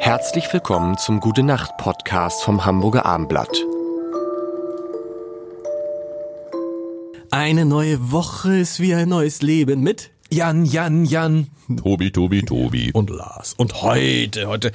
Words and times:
Herzlich 0.00 0.50
willkommen 0.50 0.96
zum 0.96 1.20
Gute 1.20 1.42
Nacht 1.42 1.76
Podcast 1.76 2.42
vom 2.42 2.64
Hamburger 2.64 3.04
Armblatt. 3.04 3.54
Eine 7.30 7.66
neue 7.66 8.10
Woche 8.10 8.56
ist 8.56 8.80
wie 8.80 8.94
ein 8.94 9.10
neues 9.10 9.42
Leben 9.42 9.82
mit 9.82 10.10
Jan, 10.30 10.64
Jan, 10.64 11.04
Jan. 11.04 11.48
Tobi, 11.76 12.10
Tobi, 12.10 12.42
Tobi. 12.42 12.90
und 12.92 13.10
Lars. 13.10 13.52
Und 13.58 13.82
heute, 13.82 14.48
heute. 14.48 14.72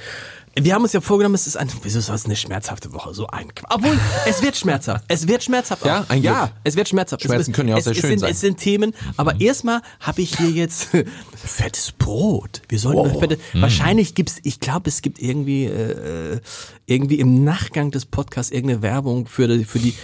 Wir 0.58 0.74
haben 0.74 0.82
uns 0.82 0.94
ja 0.94 1.02
vorgenommen, 1.02 1.34
es 1.34 1.46
ist 1.46 1.58
ein, 1.58 1.68
wieso 1.82 2.00
soll 2.00 2.14
es 2.14 2.24
eine 2.24 2.34
schmerzhafte 2.34 2.90
Woche? 2.94 3.12
So 3.12 3.26
ein, 3.26 3.52
obwohl, 3.68 3.98
es 4.26 4.40
wird 4.40 4.56
schmerzhaft. 4.56 5.04
Es 5.06 5.28
wird 5.28 5.44
schmerzhaft. 5.44 5.84
Ja, 5.84 6.00
auch. 6.00 6.08
ein 6.08 6.22
Glück. 6.22 6.32
Ja, 6.32 6.50
es 6.64 6.76
wird 6.76 6.88
schmerzhaft. 6.88 7.22
Schmerzen 7.22 7.50
es, 7.50 7.56
können 7.56 7.68
ja 7.68 7.74
auch 7.74 7.78
es, 7.78 7.84
sehr 7.84 7.92
es 7.92 7.98
schön 7.98 8.10
sind, 8.10 8.18
sein. 8.20 8.30
Es 8.30 8.40
sind 8.40 8.56
Themen, 8.58 8.94
aber 9.18 9.38
erstmal 9.38 9.82
habe 10.00 10.22
ich 10.22 10.34
hier 10.34 10.48
jetzt 10.50 10.88
fettes 11.36 11.92
Brot. 11.92 12.62
Wir 12.70 12.78
sollten 12.78 12.96
Wow. 12.96 13.20
fette, 13.20 13.38
wahrscheinlich 13.52 14.14
gibt's, 14.14 14.38
ich 14.44 14.58
glaube, 14.58 14.88
es 14.88 15.02
gibt 15.02 15.20
irgendwie, 15.20 15.66
äh, 15.66 16.40
irgendwie 16.86 17.20
im 17.20 17.44
Nachgang 17.44 17.90
des 17.90 18.06
Podcasts 18.06 18.50
irgendeine 18.50 18.80
Werbung 18.80 19.26
für 19.26 19.48
die, 19.48 19.64
für 19.64 19.78
die, 19.78 19.94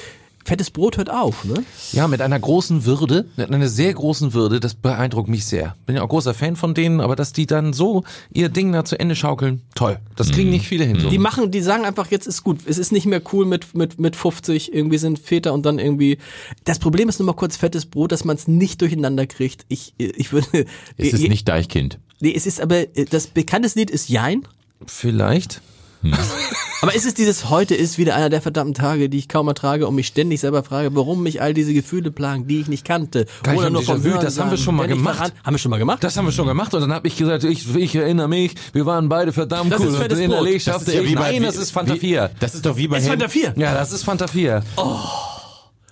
fettes 0.45 0.71
Brot 0.71 0.97
hört 0.97 1.11
auf, 1.11 1.45
ne? 1.45 1.65
Ja, 1.93 2.09
mit 2.09 2.21
einer 2.21 2.39
großen 2.39 2.85
Würde, 2.85 3.27
mit 3.37 3.51
einer 3.51 3.69
sehr 3.69 3.93
großen 3.93 4.35
Würde, 4.35 4.61
das 4.61 4.75
beeindruckt 4.75 5.29
mich 5.29 5.45
sehr. 5.45 5.77
Bin 5.87 5.97
ja 5.97 6.03
auch 6.03 6.09
großer 6.09 6.35
Fan 6.35 6.57
von 6.57 6.75
denen, 6.75 7.01
aber 7.01 7.17
dass 7.17 7.33
die 7.33 7.47
dann 7.47 7.73
so 7.73 8.05
ihr 8.33 8.49
Ding 8.49 8.73
da 8.73 8.85
zu 8.85 8.99
Ende 8.99 9.17
schaukeln, 9.17 9.63
toll. 9.75 9.99
Das 10.17 10.31
kriegen 10.31 10.51
nicht 10.51 10.67
viele 10.67 10.85
hin. 10.85 11.01
So. 11.01 11.11
Die 11.11 11.19
machen, 11.19 11.51
die 11.51 11.61
sagen 11.61 11.85
einfach, 11.85 12.11
jetzt 12.11 12.27
ist 12.27 12.43
gut. 12.43 12.61
Es 12.67 12.79
ist 12.79 12.93
nicht 12.93 13.07
mehr 13.07 13.23
cool 13.33 13.47
mit, 13.47 13.75
mit, 13.75 13.99
mit 13.99 14.17
50, 14.17 14.73
irgendwie 14.75 14.99
sind 14.99 15.19
Väter 15.19 15.53
und 15.53 15.65
dann 15.67 15.79
irgendwie. 15.79 16.19
Das 16.65 16.79
Problem 16.79 17.09
ist 17.09 17.19
nur 17.19 17.27
mal 17.27 17.35
kurz 17.35 17.57
fettes 17.57 17.87
Brot, 17.87 18.13
dass 18.13 18.25
man 18.25 18.37
es 18.37 18.49
nicht 18.49 18.81
durcheinander 18.81 19.27
kriegt. 19.27 19.65
Ich, 19.69 19.95
ich 19.99 20.33
würde. 20.33 20.67
Es 20.97 21.13
ist 21.13 21.29
nicht 21.29 21.49
Deichkind. 21.49 21.99
Nee, 22.21 22.33
es 22.35 22.47
ist 22.47 22.61
aber, 22.61 22.87
das 22.87 23.27
bekannteste 23.27 23.81
Lied 23.81 23.91
ist 23.91 24.09
Jein. 24.09 24.47
Vielleicht. 24.87 25.61
Aber 26.83 26.95
ist 26.97 27.07
es 27.07 27.15
dieses 27.15 27.49
heute 27.49 27.77
ist 27.77 27.97
wieder 27.97 28.17
einer 28.17 28.29
der 28.29 28.43
verdammten 28.43 28.75
Tage, 28.75 29.09
die 29.09 29.19
ich 29.19 29.29
kaum 29.29 29.47
ertrage 29.47 29.87
und 29.87 29.95
mich 29.95 30.09
ständig 30.09 30.41
selber 30.41 30.65
frage, 30.65 30.95
warum 30.97 31.23
mich 31.23 31.41
all 31.41 31.55
diese 31.55 31.73
Gefühle 31.73 32.11
plagen, 32.11 32.49
die 32.49 32.61
ich 32.61 32.67
nicht 32.67 32.85
kannte. 32.85 33.27
Nicht 33.47 33.57
Oder 33.57 33.71
nur 33.71 33.83
vom 33.83 34.03
Hören 34.03 34.21
das 34.21 34.39
haben 34.39 34.51
wir 34.51 34.59
schon 34.59 34.75
mal 34.75 34.85
ich 34.85 34.91
gemacht. 34.91 35.17
Verran, 35.17 35.33
haben 35.45 35.55
wir 35.55 35.59
schon 35.59 35.71
mal 35.71 35.79
gemacht? 35.79 36.03
Das 36.03 36.17
haben 36.17 36.25
wir 36.25 36.33
schon 36.33 36.49
gemacht 36.49 36.75
und 36.75 36.81
dann 36.81 36.93
habe 36.93 37.07
ich 37.07 37.17
gesagt, 37.17 37.45
ich, 37.45 37.73
ich 37.77 37.95
erinnere 37.95 38.29
mich, 38.29 38.55
wir 38.73 38.85
waren 38.85 39.09
beide 39.09 39.33
verdammt 39.33 39.73
Das 39.73 39.81
cool 39.81 39.87
ist 39.89 39.95
und 39.95 40.19
in 40.19 40.31
der. 40.31 40.43
Das 40.43 40.83
ist 40.83 40.93
ja 40.93 41.05
wie 41.05 41.15
das 41.41 41.57
ist 41.57 41.71
Fanta 41.71 41.95
wie- 41.95 41.99
4. 42.01 42.31
Das 42.41 42.55
ist 42.55 42.67
doch 42.67 42.77
wie 42.77 42.89
bei 42.89 42.99
ist 42.99 43.05
Helm- 43.05 43.13
Fanta 43.21 43.29
4. 43.29 43.55
Ja, 43.57 43.75
das 43.75 43.93
ist 43.93 44.03
Fanta 44.03 44.27
4. 44.27 44.63
Oh. 44.77 44.97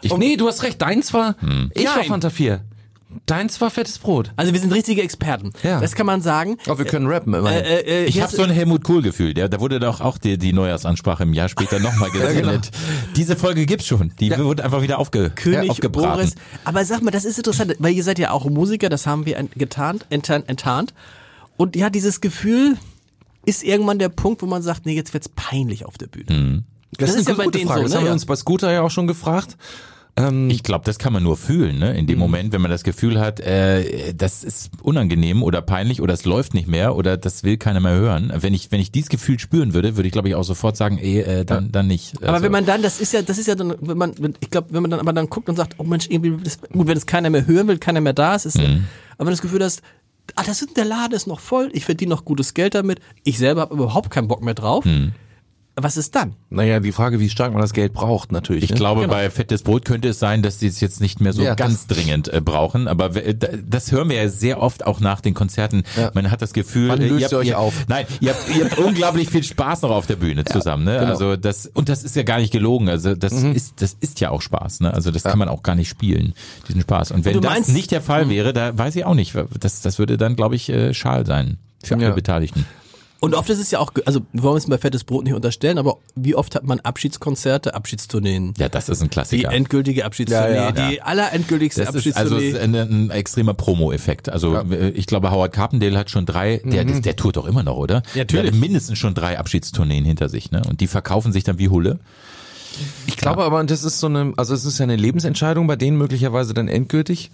Ich, 0.02 0.16
nee, 0.16 0.36
du 0.36 0.48
hast 0.48 0.62
recht, 0.64 0.80
deins 0.82 1.12
war, 1.12 1.36
ich 1.74 1.84
war 1.86 1.96
Nein. 1.98 2.04
Fanta 2.06 2.30
4. 2.30 2.64
Deins 3.26 3.60
war 3.60 3.70
fettes 3.70 3.98
Brot. 3.98 4.32
Also 4.36 4.52
wir 4.52 4.60
sind 4.60 4.72
richtige 4.72 5.02
Experten. 5.02 5.52
Ja. 5.62 5.80
Das 5.80 5.94
kann 5.94 6.06
man 6.06 6.20
sagen. 6.22 6.56
Aber 6.66 6.78
wir 6.78 6.84
können 6.84 7.06
rappen 7.06 7.34
immerhin. 7.34 7.64
Äh, 7.64 7.80
äh, 7.80 8.04
Ich 8.04 8.14
hier 8.14 8.22
habe 8.22 8.30
ist- 8.32 8.36
so 8.36 8.42
ein 8.42 8.50
Helmut 8.50 8.84
Kohl-Gefühl. 8.84 9.34
Der, 9.34 9.48
da 9.48 9.60
wurde 9.60 9.80
doch 9.80 10.00
auch 10.00 10.18
die, 10.18 10.38
die 10.38 10.52
Neujahrsansprache 10.52 11.24
im 11.24 11.32
Jahr 11.34 11.48
später 11.48 11.78
nochmal 11.80 12.10
gesendet. 12.12 12.70
Diese 13.16 13.34
Folge 13.36 13.66
gibt's 13.66 13.86
schon. 13.86 14.12
Die 14.20 14.30
wurde 14.38 14.64
einfach 14.64 14.82
wieder 14.82 14.98
aufge, 14.98 15.30
König 15.30 15.64
ja, 15.64 15.70
aufgebraten. 15.70 16.16
Boris. 16.18 16.34
Aber 16.64 16.84
sag 16.84 17.02
mal, 17.02 17.10
das 17.10 17.24
ist 17.24 17.36
interessant, 17.38 17.74
weil 17.78 17.92
ihr 17.94 18.04
seid 18.04 18.18
ja 18.18 18.30
auch 18.30 18.44
Musiker, 18.48 18.88
das 18.88 19.06
haben 19.06 19.26
wir 19.26 19.36
getarnt, 19.56 20.06
enttarnt, 20.10 20.48
enttarnt. 20.48 20.94
Und 21.56 21.76
ja, 21.76 21.90
dieses 21.90 22.20
Gefühl 22.20 22.76
ist 23.44 23.62
irgendwann 23.64 23.98
der 23.98 24.08
Punkt, 24.08 24.42
wo 24.42 24.46
man 24.46 24.62
sagt, 24.62 24.86
nee, 24.86 24.94
jetzt 24.94 25.12
wird's 25.14 25.28
peinlich 25.28 25.84
auf 25.84 25.98
der 25.98 26.06
Bühne. 26.06 26.64
Das, 26.96 27.10
Das 27.10 27.20
ist 27.20 27.28
ja 27.28 27.34
bei 27.34 27.44
gute 27.44 27.58
denen 27.58 27.68
Frage. 27.68 27.80
so, 27.80 27.84
das 27.84 27.92
ne? 27.92 27.96
haben 27.98 28.04
wir 28.04 28.08
Ja. 28.08 28.12
uns 28.14 28.26
bei 28.26 28.36
Scooter 28.36 28.72
ja 28.72 28.82
auch 28.82 28.90
schon 28.90 29.06
gefragt. 29.06 29.56
Ich 30.48 30.62
glaube, 30.62 30.84
das 30.84 30.98
kann 30.98 31.12
man 31.12 31.22
nur 31.22 31.36
fühlen, 31.36 31.78
ne? 31.78 31.96
In 31.96 32.06
dem 32.06 32.18
Moment, 32.18 32.52
wenn 32.52 32.60
man 32.60 32.70
das 32.70 32.82
Gefühl 32.84 33.18
hat, 33.18 33.40
äh, 33.40 34.12
das 34.12 34.44
ist 34.44 34.70
unangenehm 34.82 35.42
oder 35.42 35.62
peinlich 35.62 36.02
oder 36.02 36.12
es 36.12 36.24
läuft 36.26 36.52
nicht 36.52 36.68
mehr 36.68 36.94
oder 36.94 37.16
das 37.16 37.42
will 37.42 37.56
keiner 37.56 37.80
mehr 37.80 37.94
hören. 37.94 38.30
Wenn 38.36 38.52
ich, 38.52 38.70
wenn 38.70 38.80
ich 38.80 38.92
dieses 38.92 39.08
Gefühl 39.08 39.38
spüren 39.38 39.72
würde, 39.72 39.96
würde 39.96 40.06
ich, 40.08 40.12
glaube 40.12 40.28
ich, 40.28 40.34
auch 40.34 40.42
sofort 40.42 40.76
sagen, 40.76 40.98
eh, 40.98 41.20
äh, 41.20 41.44
dann, 41.44 41.72
dann 41.72 41.86
nicht. 41.86 42.16
Aber 42.22 42.34
Also, 42.34 42.44
wenn 42.44 42.52
man 42.52 42.66
dann, 42.66 42.82
das 42.82 43.00
ist 43.00 43.12
ja, 43.12 43.22
das 43.22 43.38
ist 43.38 43.46
ja 43.46 43.54
dann, 43.54 43.74
wenn 43.80 43.96
man, 43.96 44.12
ich 44.40 44.50
glaube, 44.50 44.68
wenn 44.72 44.82
man 44.82 44.90
dann 44.90 45.00
aber 45.00 45.12
dann 45.12 45.30
guckt 45.30 45.48
und 45.48 45.56
sagt, 45.56 45.76
oh 45.78 45.84
Mensch, 45.84 46.06
irgendwie, 46.10 46.36
das, 46.42 46.60
gut, 46.60 46.86
wenn 46.86 46.96
es 46.98 47.06
keiner 47.06 47.30
mehr 47.30 47.46
hören 47.46 47.68
will, 47.68 47.78
keiner 47.78 48.00
mehr 48.02 48.12
da 48.12 48.34
ist, 48.34 48.44
ist 48.46 48.58
Mhm. 48.58 48.84
aber 49.16 49.26
wenn 49.26 49.32
das 49.32 49.42
Gefühl 49.42 49.64
hast, 49.64 49.80
ah, 50.36 50.42
das 50.44 50.60
ist, 50.60 50.76
der 50.76 50.84
Laden 50.84 51.14
ist 51.14 51.26
noch 51.26 51.40
voll, 51.40 51.70
ich 51.72 51.84
verdiene 51.86 52.10
noch 52.10 52.24
gutes 52.24 52.52
Geld 52.52 52.74
damit, 52.74 53.00
ich 53.24 53.38
selber 53.38 53.62
habe 53.62 53.74
überhaupt 53.74 54.10
keinen 54.10 54.28
Bock 54.28 54.42
mehr 54.42 54.54
drauf. 54.54 54.84
Mhm. 54.84 55.12
Was 55.82 55.96
ist 55.96 56.14
dann? 56.14 56.34
Naja, 56.50 56.80
die 56.80 56.92
Frage, 56.92 57.20
wie 57.20 57.28
stark 57.30 57.52
man 57.52 57.62
das 57.62 57.72
Geld 57.72 57.92
braucht, 57.92 58.32
natürlich. 58.32 58.64
Ich 58.64 58.70
ne? 58.70 58.76
glaube, 58.76 59.08
bei 59.08 59.30
fettes 59.30 59.62
Brot 59.62 59.84
könnte 59.84 60.08
es 60.08 60.18
sein, 60.18 60.42
dass 60.42 60.58
die 60.58 60.66
es 60.66 60.80
jetzt 60.80 61.00
nicht 61.00 61.20
mehr 61.20 61.32
so 61.32 61.42
Ja, 61.42 61.54
ganz 61.54 61.86
dringend 61.86 62.32
äh, 62.32 62.40
brauchen. 62.40 62.88
Aber 62.88 63.08
da- 63.10 63.48
das 63.66 63.92
hören 63.92 64.08
wir 64.10 64.16
ja 64.16 64.28
sehr 64.28 64.60
oft 64.60 64.86
auch 64.86 65.00
nach 65.00 65.20
den 65.20 65.34
Konzerten. 65.34 65.82
Ja. 65.96 66.10
Man 66.14 66.30
hat 66.30 66.42
das 66.42 66.52
Gefühl, 66.52 66.88
Wann 66.88 67.00
äh, 67.00 67.08
löst 67.08 67.20
ihr, 67.20 67.24
habt, 67.24 67.32
ihr 67.32 67.38
euch 67.38 67.46
ihr, 67.48 67.58
auf? 67.58 67.74
Nein, 67.88 68.06
ihr 68.20 68.30
habt, 68.32 68.56
ihr 68.56 68.64
habt 68.64 68.78
unglaublich 68.78 69.28
viel 69.30 69.42
Spaß 69.44 69.82
noch 69.82 69.90
auf 69.90 70.06
der 70.06 70.16
Bühne 70.16 70.44
zusammen. 70.44 70.84
Ne? 70.84 70.98
genau. 70.98 71.10
Also 71.10 71.36
das 71.36 71.66
und 71.66 71.88
das 71.88 72.02
ist 72.02 72.16
ja 72.16 72.22
gar 72.22 72.38
nicht 72.38 72.52
gelogen. 72.52 72.88
Also 72.88 73.14
das 73.14 73.32
Mhm. 73.32 73.52
ist 73.52 73.80
das 73.82 73.96
ist 74.00 74.20
ja 74.20 74.30
auch 74.30 74.42
Spaß. 74.42 74.80
Ne? 74.80 74.92
Also 74.92 75.10
das 75.10 75.22
kann 75.22 75.38
man 75.38 75.48
auch 75.48 75.62
gar 75.62 75.74
nicht 75.74 75.88
spielen, 75.88 76.34
diesen 76.68 76.80
Spaß. 76.82 77.10
Und 77.12 77.24
wenn 77.24 77.34
Du 77.34 77.40
das 77.40 77.52
meinst- 77.52 77.72
nicht 77.72 77.90
der 77.90 78.00
Mhm. 78.00 78.04
Fall 78.04 78.28
wäre, 78.28 78.52
da 78.52 78.76
weiß 78.76 78.96
ich 78.96 79.04
auch 79.04 79.14
nicht. 79.14 79.34
Das 79.60 79.80
das 79.82 79.98
würde 79.98 80.16
dann, 80.18 80.36
glaube 80.36 80.56
ich, 80.56 80.68
äh, 80.68 80.94
schal 80.94 81.26
sein 81.26 81.58
für 81.82 81.94
alle 81.94 82.04
Ja. 82.04 82.10
Beteiligten. 82.10 82.66
Und 83.20 83.34
oft 83.34 83.50
ist 83.50 83.58
es 83.60 83.70
ja 83.70 83.78
auch, 83.80 83.92
also 84.06 84.20
wir 84.32 84.42
wollen 84.42 84.56
es 84.56 84.66
bei 84.66 84.78
fettes 84.78 85.04
Brot 85.04 85.24
nicht 85.24 85.34
unterstellen, 85.34 85.76
aber 85.78 85.98
wie 86.14 86.34
oft 86.34 86.54
hat 86.54 86.64
man 86.64 86.80
Abschiedskonzerte, 86.80 87.74
Abschiedstourneen? 87.74 88.54
Ja, 88.58 88.68
das 88.70 88.88
ist 88.88 89.02
ein 89.02 89.08
Die 89.08 89.10
Klassiker. 89.10 89.52
endgültige 89.52 90.04
Abschiedstournee, 90.06 90.54
Ja, 90.54 90.72
ja. 90.74 90.88
die 90.90 91.02
allerendgültigste 91.02 91.84
Das 91.84 91.94
ist 91.94 92.16
also 92.16 92.36
Abschiedstournee. 92.36 92.48
es 92.48 92.54
ist 92.54 92.60
ein, 92.62 92.74
ein 93.06 93.10
extremer 93.10 93.52
Promo-Effekt. 93.54 94.30
Also 94.30 94.62
ich 94.94 95.06
glaube, 95.06 95.30
Howard 95.30 95.52
Carpendale 95.52 95.98
hat 95.98 96.10
schon 96.10 96.24
drei, 96.24 96.62
der, 96.64 96.84
der, 96.84 97.00
der 97.00 97.16
tourt 97.16 97.36
doch 97.36 97.46
immer 97.46 97.62
noch, 97.62 97.76
oder? 97.76 97.96
Ja, 97.96 98.00
Der 98.14 98.24
natürlich. 98.24 98.52
hat 98.52 98.58
mindestens 98.60 98.98
schon 98.98 99.12
drei 99.14 99.38
Abschiedstourneen 99.38 100.04
hinter 100.04 100.28
sich, 100.30 100.50
ne? 100.50 100.62
Und 100.68 100.80
die 100.80 100.86
verkaufen 100.86 101.32
sich 101.32 101.44
dann 101.44 101.58
wie 101.58 101.68
Hulle. 101.68 101.98
Ich 103.06 103.16
glaube 103.16 103.44
aber, 103.44 103.62
das 103.64 103.84
ist 103.84 104.00
so 104.00 104.06
eine, 104.06 104.32
also 104.36 104.54
es 104.54 104.64
ist 104.64 104.78
ja 104.78 104.84
eine 104.84 104.96
Lebensentscheidung 104.96 105.66
bei 105.66 105.76
denen 105.76 105.98
möglicherweise 105.98 106.54
dann 106.54 106.68
endgültig. 106.68 107.30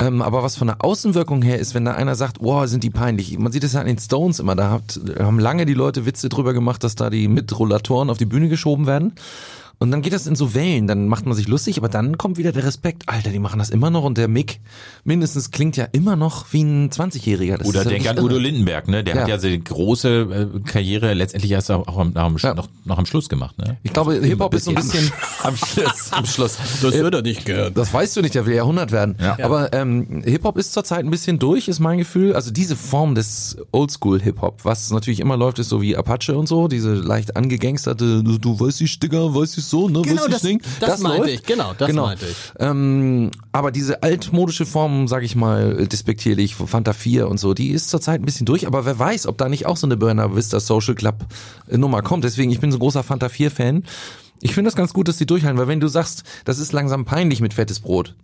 Ähm, 0.00 0.22
aber 0.22 0.42
was 0.42 0.56
von 0.56 0.66
der 0.66 0.84
Außenwirkung 0.84 1.42
her 1.42 1.58
ist, 1.58 1.74
wenn 1.74 1.84
da 1.84 1.92
einer 1.92 2.16
sagt, 2.16 2.38
wow, 2.40 2.66
sind 2.66 2.82
die 2.82 2.90
peinlich. 2.90 3.38
Man 3.38 3.52
sieht 3.52 3.62
es 3.62 3.74
ja 3.74 3.80
an 3.80 3.86
den 3.86 3.98
Stones 3.98 4.40
immer, 4.40 4.56
da 4.56 4.70
hat, 4.70 5.00
haben 5.18 5.38
lange 5.38 5.66
die 5.66 5.74
Leute 5.74 6.04
Witze 6.04 6.28
drüber 6.28 6.52
gemacht, 6.52 6.82
dass 6.82 6.96
da 6.96 7.10
die 7.10 7.28
Mitrollatoren 7.28 8.10
auf 8.10 8.18
die 8.18 8.26
Bühne 8.26 8.48
geschoben 8.48 8.86
werden. 8.86 9.12
Und 9.78 9.90
dann 9.90 10.02
geht 10.02 10.12
das 10.12 10.26
in 10.26 10.36
so 10.36 10.54
Wellen, 10.54 10.86
dann 10.86 11.08
macht 11.08 11.26
man 11.26 11.34
sich 11.34 11.48
lustig, 11.48 11.78
aber 11.78 11.88
dann 11.88 12.16
kommt 12.18 12.38
wieder 12.38 12.52
der 12.52 12.64
Respekt. 12.64 13.02
Alter, 13.06 13.30
die 13.30 13.38
machen 13.38 13.58
das 13.58 13.70
immer 13.70 13.90
noch 13.90 14.04
und 14.04 14.16
der 14.18 14.28
Mick 14.28 14.60
mindestens 15.04 15.50
klingt 15.50 15.76
ja 15.76 15.84
immer 15.92 16.16
noch 16.16 16.52
wie 16.52 16.62
ein 16.62 16.90
20-Jähriger. 16.90 17.58
Das 17.58 17.66
Oder 17.68 17.82
ja 17.82 17.88
denk 17.90 18.08
an 18.08 18.18
Udo. 18.18 18.38
Lindenberg, 18.38 18.88
ne? 18.88 19.04
Der 19.04 19.14
Ja. 19.16 19.20
hat 19.22 19.28
ja 19.28 19.38
seine 19.38 19.58
große 19.58 20.50
äh, 20.54 20.60
Karriere 20.60 21.14
letztendlich 21.14 21.50
erst 21.52 21.70
auch, 21.70 21.86
auch 21.88 21.98
am, 21.98 22.16
am, 22.16 22.36
Ja. 22.38 22.54
noch, 22.54 22.68
noch 22.84 22.98
am 22.98 23.06
Schluss 23.06 23.28
gemacht, 23.28 23.58
ne? 23.58 23.76
Ich 23.82 23.92
glaube, 23.92 24.14
Hip-Hop 24.14 24.54
ist 24.54 24.64
so 24.64 24.70
ein 24.70 24.76
Bis 24.76 24.90
bisschen 24.92 25.12
am 25.42 25.56
Schluss. 25.56 26.12
Am 26.12 26.24
Schluss. 26.26 26.56
Das 26.82 26.94
wird 26.94 27.14
er 27.14 27.22
nicht 27.22 27.44
gehört. 27.44 27.76
Das 27.76 27.92
weißt 27.92 28.16
du 28.16 28.22
nicht, 28.22 28.34
der 28.34 28.46
will 28.46 28.54
ja 28.54 28.62
100 28.62 28.92
werden. 28.92 29.16
Ja. 29.20 29.38
Aber 29.42 29.72
ähm, 29.72 30.22
Hip-Hop 30.24 30.56
ist 30.56 30.72
zurzeit 30.72 31.04
ein 31.04 31.10
bisschen 31.10 31.38
durch, 31.38 31.68
ist 31.68 31.80
mein 31.80 31.98
Gefühl. 31.98 32.34
Also 32.34 32.50
diese 32.50 32.76
Form 32.76 33.14
des 33.14 33.56
Oldschool-Hip-Hop, 33.72 34.64
was 34.64 34.90
natürlich 34.90 35.20
immer 35.20 35.36
läuft, 35.36 35.58
ist 35.58 35.68
so 35.68 35.82
wie 35.82 35.96
Apache 35.96 36.36
und 36.36 36.46
so, 36.48 36.68
diese 36.68 36.94
leicht 36.94 37.36
angegangsterte, 37.36 38.22
du, 38.22 38.38
du 38.38 38.58
weißt 38.60 38.80
ich, 38.80 38.98
Digga, 39.00 39.34
weißt 39.34 39.58
ich 39.58 39.64
so, 39.64 39.73
ne, 39.88 40.02
Genau, 40.02 40.26
das- 40.28 40.42
Ding. 40.42 40.60
das 40.80 41.00
meinte 41.00 41.30
ich, 41.30 41.42
genau, 41.44 41.72
das 41.76 41.92
meinte 41.92 42.26
ich. 42.26 42.36
Ähm, 42.58 43.30
aber 43.52 43.70
diese 43.70 44.02
altmodische 44.02 44.66
Form, 44.66 45.08
sag 45.08 45.22
ich 45.22 45.36
mal, 45.36 45.86
despektierlich, 45.86 46.54
Fanta 46.54 46.92
4 46.92 47.28
und 47.28 47.38
so, 47.38 47.54
die 47.54 47.70
ist 47.70 47.90
zurzeit 47.90 48.20
ein 48.20 48.24
bisschen 48.24 48.46
durch, 48.46 48.66
aber 48.66 48.84
wer 48.86 48.98
weiß, 48.98 49.26
ob 49.26 49.38
da 49.38 49.48
nicht 49.48 49.66
auch 49.66 49.76
so 49.76 49.86
eine 49.86 49.96
Burner 49.96 50.34
Vista 50.36 50.60
Social 50.60 50.94
Club 50.94 51.26
äh, 51.68 51.76
Nummer 51.76 52.02
kommt. 52.02 52.24
Deswegen, 52.24 52.50
ich 52.50 52.60
bin 52.60 52.70
so 52.72 52.76
ein 52.78 52.80
großer 52.80 53.02
Fanta 53.02 53.28
4 53.28 53.50
Fan. 53.50 53.84
Ich 54.40 54.52
finde 54.54 54.68
das 54.68 54.76
ganz 54.76 54.92
gut, 54.92 55.08
dass 55.08 55.16
die 55.16 55.26
durchhalten, 55.26 55.58
weil 55.58 55.68
wenn 55.68 55.80
du 55.80 55.88
sagst, 55.88 56.24
das 56.44 56.58
ist 56.58 56.72
langsam 56.72 57.04
peinlich 57.04 57.40
mit 57.40 57.54
fettes 57.54 57.80
Brot, 57.80 58.14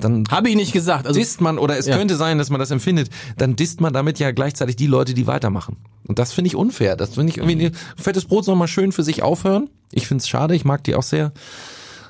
dann 0.00 0.24
Habe 0.30 0.48
ich 0.50 0.56
nicht 0.56 0.72
gesagt. 0.72 1.06
Also 1.06 1.18
disst 1.18 1.40
man, 1.40 1.58
oder 1.58 1.76
es 1.78 1.86
Ja. 1.86 1.96
könnte 1.96 2.16
sein, 2.16 2.38
dass 2.38 2.50
man 2.50 2.58
das 2.60 2.70
empfindet, 2.70 3.10
dann 3.36 3.56
disst 3.56 3.80
man 3.80 3.92
damit 3.92 4.18
ja 4.18 4.30
gleichzeitig 4.30 4.76
die 4.76 4.86
Leute, 4.86 5.14
die 5.14 5.26
weitermachen. 5.26 5.76
Und 6.06 6.18
das 6.18 6.32
finde 6.32 6.48
ich 6.48 6.56
unfair. 6.56 6.96
Das 6.96 7.14
finde 7.14 7.32
ich 7.32 7.38
irgendwie, 7.38 7.70
fettes 7.96 8.24
Brot 8.24 8.44
soll 8.44 8.56
mal 8.56 8.68
schön 8.68 8.92
für 8.92 9.02
sich 9.02 9.22
aufhören. 9.22 9.68
Ich 9.92 10.06
finde 10.06 10.22
es 10.22 10.28
schade, 10.28 10.54
ich 10.54 10.64
mag 10.64 10.84
die 10.84 10.94
auch 10.94 11.02
sehr. 11.02 11.32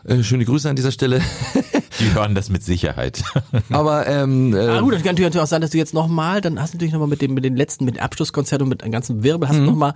Äh, 0.04 0.22
schöne 0.22 0.44
Grüße 0.44 0.70
an 0.70 0.76
dieser 0.76 0.92
Stelle. 0.92 1.20
Die 2.00 2.12
hören 2.14 2.36
das 2.36 2.48
mit 2.50 2.62
Sicherheit. 2.62 3.24
Aber 3.70 4.06
ähm, 4.06 4.54
äh, 4.54 4.58
Ah, 4.68 4.80
gut, 4.80 4.94
das 4.94 5.02
kann 5.02 5.16
natürlich 5.16 5.36
auch 5.38 5.46
sein, 5.48 5.60
dass 5.60 5.70
du 5.70 5.78
jetzt 5.78 5.92
nochmal, 5.92 6.40
dann 6.40 6.60
hast 6.62 6.72
du 6.72 6.76
natürlich 6.76 6.92
nochmal 6.92 7.08
mit 7.08 7.20
dem, 7.20 7.34
mit 7.34 7.44
den 7.44 7.56
letzten, 7.56 7.84
mit 7.84 7.96
dem 7.96 8.02
Abschlusskonzert 8.02 8.62
und 8.62 8.68
mit 8.68 8.84
einem 8.84 8.92
ganzen 8.92 9.24
Wirbel, 9.24 9.48
hast 9.48 9.56
Mhm. 9.56 9.64
du 9.64 9.70
nochmal 9.72 9.94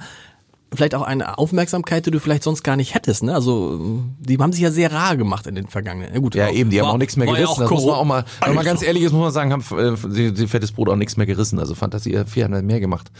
vielleicht 0.74 0.94
auch 0.94 1.02
eine 1.02 1.38
Aufmerksamkeit, 1.38 2.06
die 2.06 2.10
du 2.10 2.18
vielleicht 2.20 2.42
sonst 2.42 2.62
gar 2.62 2.76
nicht 2.76 2.94
hättest, 2.94 3.22
ne? 3.22 3.34
Also, 3.34 4.02
die 4.18 4.38
haben 4.38 4.52
sich 4.52 4.62
ja 4.62 4.70
sehr 4.70 4.92
rar 4.92 5.16
gemacht 5.16 5.46
in 5.46 5.54
den 5.54 5.66
vergangenen. 5.68 6.12
Ja, 6.14 6.20
gut, 6.20 6.34
Ja, 6.34 6.50
eben, 6.50 6.70
die 6.70 6.78
haben 6.80 6.86
war- 6.86 6.94
auch 6.94 6.98
nichts 6.98 7.16
mehr 7.16 7.26
gerissen. 7.26 7.54
Ja 7.56 7.60
das 7.62 7.70
muss 7.70 7.84
man 7.84 7.94
auch 7.94 8.04
mal, 8.04 8.24
wenn 8.44 8.54
man 8.54 8.64
ganz 8.64 8.82
ehrlich 8.82 9.02
ist, 9.02 9.12
muss 9.12 9.22
man 9.22 9.32
sagen, 9.32 9.52
haben 9.52 9.64
äh, 9.78 9.96
die, 10.08 10.32
die 10.32 10.46
fettes 10.46 10.72
Brot 10.72 10.88
auch 10.88 10.96
nichts 10.96 11.16
mehr 11.16 11.26
gerissen. 11.26 11.58
Also 11.58 11.74
Fantasie 11.74 12.18
4 12.26 12.44
haben 12.44 12.66
mehr 12.66 12.80
gemacht. 12.80 13.10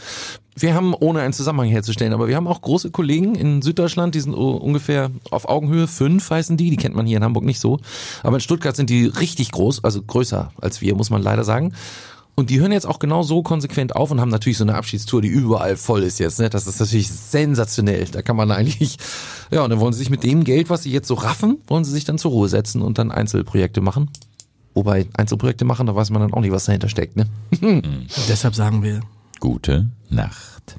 Wir 0.55 0.75
haben, 0.75 0.93
ohne 0.93 1.21
einen 1.21 1.33
Zusammenhang 1.33 1.69
herzustellen, 1.69 2.13
aber 2.13 2.27
wir 2.27 2.35
haben 2.35 2.47
auch 2.47 2.61
große 2.61 2.91
Kollegen 2.91 3.33
in 3.33 3.61
Süddeutschland, 3.63 4.13
die 4.13 4.19
sind 4.19 4.35
ungefähr 4.35 5.09
auf 5.31 5.49
Augenhöhe, 5.49 5.87
fünf 5.87 6.29
heißen 6.29 6.57
die, 6.57 6.69
die 6.69 6.77
kennt 6.77 6.95
man 6.95 7.07
hier 7.07 7.17
in 7.17 7.23
Hamburg 7.23 7.43
nicht 7.43 7.59
so. 7.59 7.79
Aber 8.21 8.35
in 8.37 8.41
Stuttgart 8.41 8.75
sind 8.75 8.89
die 8.91 9.05
richtig 9.07 9.51
groß, 9.51 9.83
also 9.83 10.01
größer 10.03 10.51
als 10.61 10.81
wir, 10.81 10.93
muss 10.95 11.09
man 11.09 11.23
leider 11.23 11.43
sagen. 11.43 11.73
Und 12.35 12.49
die 12.49 12.59
hören 12.59 12.71
jetzt 12.71 12.87
auch 12.87 12.97
genau 12.97 13.21
so 13.21 13.43
konsequent 13.43 13.95
auf 13.95 14.09
und 14.09 14.19
haben 14.19 14.29
natürlich 14.29 14.57
so 14.57 14.63
eine 14.63 14.75
Abschiedstour, 14.75 15.21
die 15.21 15.27
überall 15.27 15.77
voll 15.77 16.01
ist 16.01 16.19
jetzt. 16.19 16.39
Ne? 16.39 16.49
Das 16.49 16.65
ist 16.65 16.79
natürlich 16.79 17.11
sensationell. 17.11 18.05
Da 18.05 18.23
kann 18.23 18.35
man 18.35 18.51
eigentlich, 18.51 18.97
ja, 19.51 19.63
und 19.63 19.69
dann 19.69 19.79
wollen 19.79 19.93
sie 19.93 19.99
sich 19.99 20.09
mit 20.09 20.23
dem 20.23 20.43
Geld, 20.43 20.69
was 20.69 20.83
sie 20.83 20.91
jetzt 20.91 21.07
so 21.07 21.13
raffen, 21.13 21.59
wollen 21.67 21.83
sie 21.83 21.91
sich 21.91 22.05
dann 22.05 22.17
zur 22.17 22.31
Ruhe 22.31 22.49
setzen 22.49 22.81
und 22.81 22.97
dann 22.97 23.11
Einzelprojekte 23.11 23.81
machen. 23.81 24.09
Wobei 24.73 25.05
Einzelprojekte 25.13 25.65
machen, 25.65 25.85
da 25.85 25.95
weiß 25.95 26.09
man 26.09 26.21
dann 26.21 26.33
auch 26.33 26.41
nicht, 26.41 26.51
was 26.51 26.65
dahinter 26.65 26.89
steckt. 26.89 27.15
Ne? 27.15 27.27
Deshalb 28.27 28.55
sagen 28.55 28.81
wir 28.81 29.01
Gute 29.39 29.89
Nacht. 30.09 30.77